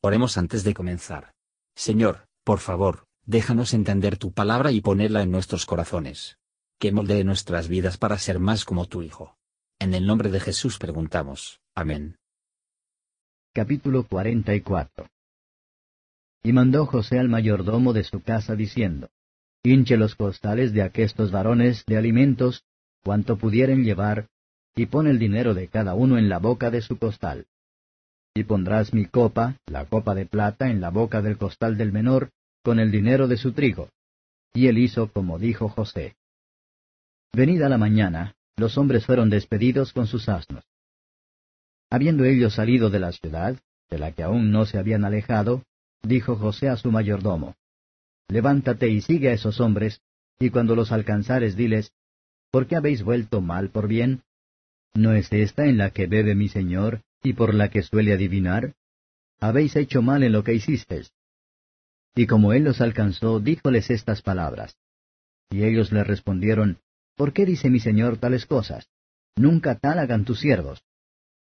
[0.00, 1.32] Oremos antes de comenzar.
[1.74, 6.38] Señor, por favor, déjanos entender tu palabra y ponerla en nuestros corazones.
[6.78, 9.36] Que moldee nuestras vidas para ser más como tu Hijo.
[9.80, 11.60] En el nombre de Jesús preguntamos.
[11.74, 12.16] Amén.
[13.52, 15.08] Capítulo 44
[16.44, 19.08] Y mandó José al mayordomo de su casa diciendo,
[19.64, 22.62] Hinche los costales de aquestos varones de alimentos,
[23.02, 24.28] cuanto pudieren llevar,
[24.76, 27.48] y pon el dinero de cada uno en la boca de su costal
[28.38, 32.30] y pondrás mi copa, la copa de plata, en la boca del costal del menor,
[32.62, 33.90] con el dinero de su trigo.
[34.54, 36.16] Y él hizo como dijo José.
[37.32, 40.64] Venida la mañana, los hombres fueron despedidos con sus asnos.
[41.90, 43.58] Habiendo ellos salido de la ciudad,
[43.90, 45.64] de la que aún no se habían alejado,
[46.02, 47.56] dijo José a su mayordomo,
[48.28, 50.02] Levántate y sigue a esos hombres,
[50.38, 51.92] y cuando los alcanzares diles,
[52.50, 54.22] ¿por qué habéis vuelto mal por bien?
[54.94, 58.74] ¿No es esta en la que bebe mi señor, y por la que suele adivinar?
[59.40, 61.12] Habéis hecho mal en lo que hicisteis.
[62.14, 64.76] Y como él los alcanzó, díjoles estas palabras.
[65.50, 66.78] Y ellos le respondieron,
[67.16, 68.88] ¿Por qué dice mi señor tales cosas?
[69.36, 70.82] Nunca tal hagan tus siervos.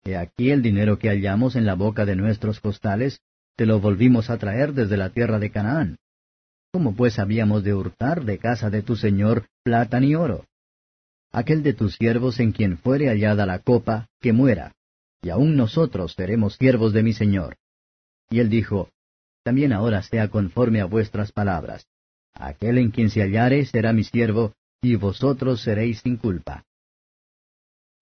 [0.05, 3.21] He aquí el dinero que hallamos en la boca de nuestros costales,
[3.57, 5.99] te lo volvimos a traer desde la tierra de Canaán.
[6.73, 10.47] ¿Cómo pues habíamos de hurtar de casa de tu señor plata ni oro?
[11.31, 14.73] Aquel de tus siervos en quien fuere hallada la copa, que muera
[15.23, 17.57] y aun nosotros seremos siervos de mi Señor.
[18.29, 18.91] Y él dijo,
[19.45, 21.87] También ahora sea conforme a vuestras palabras.
[22.35, 26.65] Aquel en quien se hallare será mi siervo, y vosotros seréis sin culpa.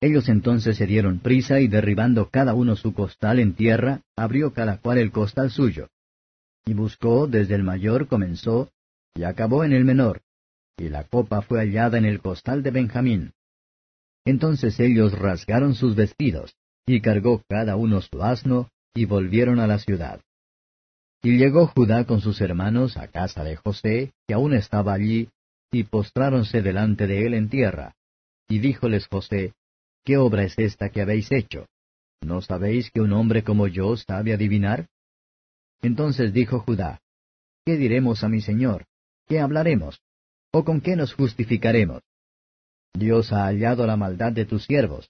[0.00, 4.78] Ellos entonces se dieron prisa y derribando cada uno su costal en tierra, abrió cada
[4.78, 5.88] cual el costal suyo.
[6.64, 8.70] Y buscó desde el mayor comenzó,
[9.14, 10.22] y acabó en el menor,
[10.78, 13.32] y la copa fue hallada en el costal de Benjamín.
[14.24, 16.54] Entonces ellos rasgaron sus vestidos,
[16.94, 20.20] y cargó cada uno su asno, y volvieron a la ciudad.
[21.22, 25.28] Y llegó Judá con sus hermanos a casa de José, que aún estaba allí,
[25.70, 27.94] y postráronse delante de él en tierra.
[28.48, 29.52] Y díjoles José,
[30.04, 31.66] ¿Qué obra es esta que habéis hecho?
[32.22, 34.88] ¿No sabéis que un hombre como yo sabe adivinar?
[35.82, 37.00] Entonces dijo Judá,
[37.64, 38.86] ¿Qué diremos a mi señor?
[39.28, 40.00] ¿Qué hablaremos?
[40.50, 42.02] ¿O con qué nos justificaremos?
[42.94, 45.08] Dios ha hallado la maldad de tus siervos,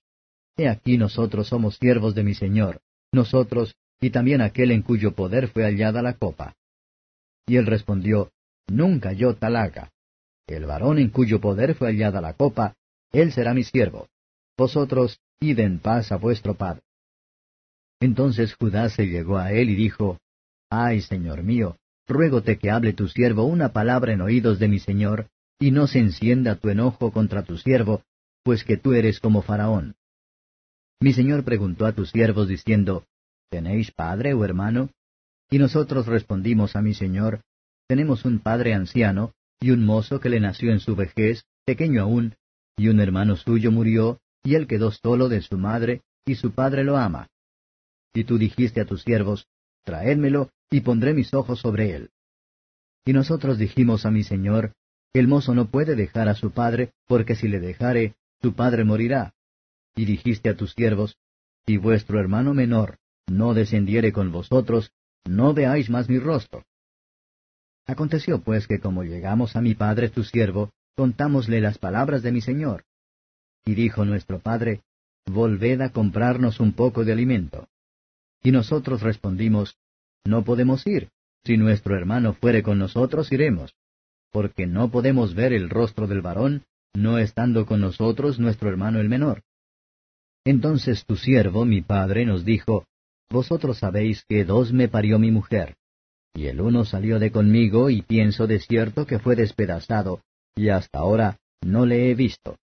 [0.61, 2.83] He aquí nosotros somos siervos de mi Señor,
[3.13, 6.55] nosotros, y también aquel en cuyo poder fue hallada la copa.
[7.47, 8.31] Y él respondió,
[8.69, 9.91] Nunca yo tal haga.
[10.47, 12.75] El varón en cuyo poder fue hallada la copa,
[13.11, 14.09] él será mi siervo.
[14.59, 16.83] Vosotros, id en paz a vuestro padre.
[17.99, 20.19] Entonces Judá se llegó a él y dijo,
[20.69, 25.31] Ay, señor mío, ruégote que hable tu siervo una palabra en oídos de mi señor,
[25.59, 28.03] y no se encienda tu enojo contra tu siervo,
[28.43, 29.95] pues que tú eres como Faraón.
[31.03, 33.05] Mi señor preguntó a tus siervos diciendo,
[33.49, 34.91] ¿Tenéis padre o hermano?
[35.51, 37.41] Y nosotros respondimos a mi señor,
[37.89, 42.35] Tenemos un padre anciano, y un mozo que le nació en su vejez, pequeño aún,
[42.77, 46.85] y un hermano suyo murió, y él quedó solo de su madre, y su padre
[46.85, 47.29] lo ama.
[48.13, 49.47] Y tú dijiste a tus siervos,
[49.85, 52.11] Traédmelo, y pondré mis ojos sobre él.
[53.07, 54.75] Y nosotros dijimos a mi señor,
[55.15, 59.33] El mozo no puede dejar a su padre, porque si le dejare, su padre morirá.
[60.01, 61.19] Y dijiste a tus siervos,
[61.67, 62.97] Si vuestro hermano menor
[63.27, 64.93] no descendiere con vosotros,
[65.27, 66.65] no veáis más mi rostro.
[67.87, 72.41] Aconteció pues que como llegamos a mi padre tu siervo, contámosle las palabras de mi
[72.41, 72.85] señor.
[73.67, 74.81] Y dijo nuestro padre,
[75.27, 77.69] Volved a comprarnos un poco de alimento.
[78.43, 79.77] Y nosotros respondimos,
[80.25, 81.11] No podemos ir,
[81.45, 83.75] si nuestro hermano fuere con nosotros iremos,
[84.33, 89.11] porque no podemos ver el rostro del varón, no estando con nosotros nuestro hermano el
[89.11, 89.43] menor.
[90.45, 92.85] Entonces tu siervo, mi padre, nos dijo,
[93.31, 95.77] Vosotros sabéis que dos me parió mi mujer,
[96.35, 100.23] y el uno salió de conmigo, y pienso de cierto que fue despedazado,
[100.57, 102.57] y hasta ahora no le he visto.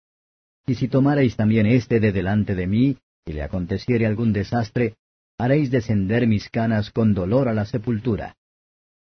[0.67, 4.97] Y si tomareis también éste de delante de mí, y le aconteciere algún desastre,
[5.39, 8.37] haréis descender mis canas con dolor a la sepultura.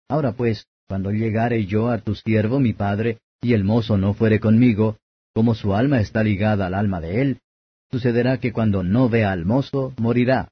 [0.08, 4.40] Ahora pues, cuando llegare yo a tu siervo mi padre, y el mozo no fuere
[4.40, 4.98] conmigo,
[5.34, 7.40] como su alma está ligada al alma de él,
[7.94, 10.48] sucederá que cuando no vea al mozo, morirá.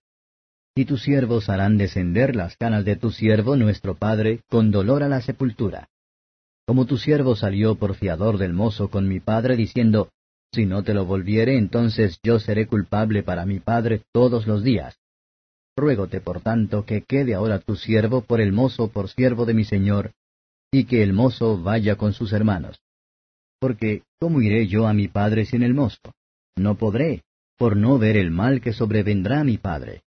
[0.77, 5.09] Y tus siervos harán descender las canas de tu siervo nuestro padre con dolor a
[5.09, 5.89] la sepultura.
[6.69, 10.11] Como tu siervo salió por fiador del mozo con mi padre, diciendo,
[10.53, 14.97] Si no te lo volviere, entonces yo seré culpable para mi padre todos los días.
[15.77, 19.65] Ruégote, por tanto, que quede ahora tu siervo por el mozo por siervo de mi
[19.65, 20.12] señor,
[20.71, 22.81] y que el mozo vaya con sus hermanos.
[23.59, 26.15] Porque, ¿cómo iré yo a mi padre sin el mozo?
[26.56, 27.23] No podré,
[27.56, 30.02] por no ver el mal que sobrevendrá a mi padre.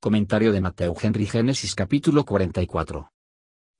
[0.00, 3.10] Comentario de Mateo Henry Génesis capítulo 44.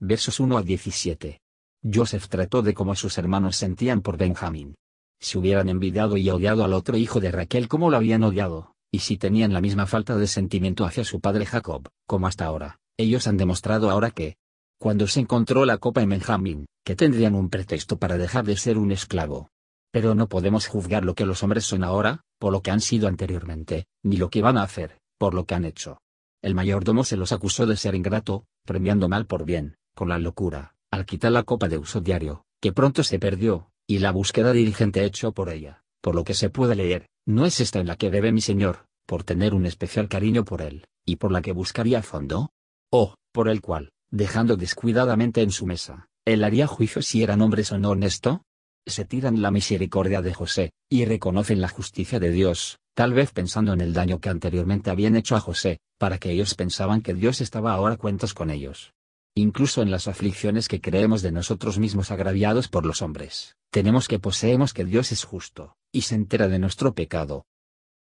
[0.00, 1.40] Versos 1 a 17.
[1.82, 4.76] Joseph trató de cómo sus hermanos sentían por Benjamín.
[5.20, 9.00] Si hubieran envidiado y odiado al otro hijo de Raquel como lo habían odiado, y
[9.00, 13.26] si tenían la misma falta de sentimiento hacia su padre Jacob, como hasta ahora, ellos
[13.26, 14.36] han demostrado ahora que,
[14.78, 18.78] cuando se encontró la copa en Benjamín, que tendrían un pretexto para dejar de ser
[18.78, 19.50] un esclavo.
[19.98, 23.08] Pero no podemos juzgar lo que los hombres son ahora, por lo que han sido
[23.08, 26.00] anteriormente, ni lo que van a hacer, por lo que han hecho.
[26.40, 30.76] El mayordomo se los acusó de ser ingrato, premiando mal por bien, con la locura,
[30.92, 35.04] al quitar la copa de uso diario, que pronto se perdió, y la búsqueda diligente
[35.04, 38.12] hecho por ella, por lo que se puede leer, no es esta en la que
[38.12, 42.04] debe mi señor, por tener un especial cariño por él, y por la que buscaría
[42.04, 42.50] fondo,
[42.92, 47.72] o, por el cual, dejando descuidadamente en su mesa, él haría juicio si eran hombres
[47.72, 48.44] o no honesto?
[48.86, 53.72] Se tiran la misericordia de José, y reconocen la justicia de Dios, tal vez pensando
[53.72, 57.40] en el daño que anteriormente habían hecho a José, para que ellos pensaban que Dios
[57.40, 58.92] estaba ahora a cuentos con ellos.
[59.34, 64.18] Incluso en las aflicciones que creemos de nosotros mismos agraviados por los hombres, tenemos que
[64.18, 67.46] poseemos que Dios es justo, y se entera de nuestro pecado.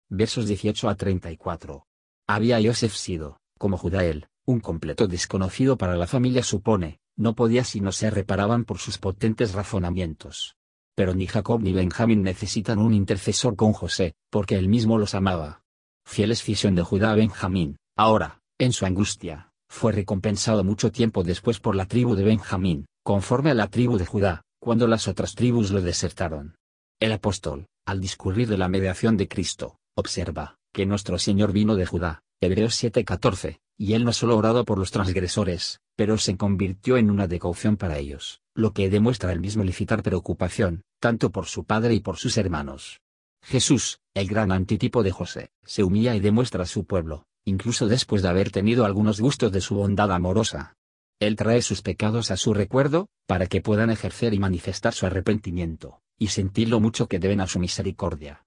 [0.09, 1.87] Versos 18 a 34.
[2.29, 7.65] Había Joseph sido, como Judá él, un completo desconocido para la familia supone, no podía
[7.65, 10.57] si no se reparaban por sus potentes razonamientos.
[10.95, 15.63] Pero ni Jacob ni Benjamín necesitan un intercesor con José, porque él mismo los amaba.
[16.07, 21.59] Fieles fisión de Judá a Benjamín, ahora, en su angustia, fue recompensado mucho tiempo después
[21.59, 25.71] por la tribu de Benjamín, conforme a la tribu de Judá, cuando las otras tribus
[25.71, 26.57] lo desertaron.
[27.01, 31.87] El apóstol, al discurrir de la mediación de Cristo, observa, que nuestro Señor vino de
[31.87, 37.11] Judá, Hebreos 7:14, y él no solo orado por los transgresores, pero se convirtió en
[37.11, 41.95] una decaución para ellos, lo que demuestra el mismo licitar preocupación, tanto por su padre
[41.95, 43.01] y por sus hermanos.
[43.43, 48.23] Jesús, el gran antitipo de José, se humilla y demuestra a su pueblo, incluso después
[48.23, 50.77] de haber tenido algunos gustos de su bondad amorosa.
[51.21, 56.01] Él trae sus pecados a su recuerdo, para que puedan ejercer y manifestar su arrepentimiento,
[56.19, 58.45] y sentir lo mucho que deben a su misericordia.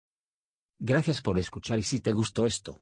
[0.79, 2.81] Gracias por escuchar y si te gustó esto,